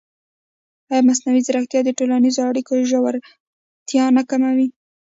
ایا 0.91 1.01
مصنوعي 1.07 1.41
ځیرکتیا 1.47 1.81
د 1.85 1.89
ټولنیزو 1.97 2.41
اړیکو 2.49 2.73
ژورتیا 2.89 4.05
نه 4.17 4.23
کموي؟ 4.29 4.67